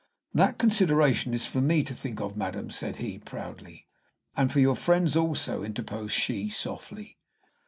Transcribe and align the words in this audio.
"That 0.33 0.57
consideration 0.57 1.31
is 1.31 1.45
for 1.45 1.61
me 1.61 1.83
to 1.83 1.93
think 1.93 2.19
of, 2.19 2.35
madam," 2.35 2.71
said 2.71 2.95
he, 2.95 3.19
proudly. 3.19 3.85
"And 4.35 4.51
for 4.51 4.59
your 4.59 4.75
friends 4.75 5.15
also," 5.15 5.61
interposed 5.61 6.15
she, 6.15 6.49
softly. 6.49 7.19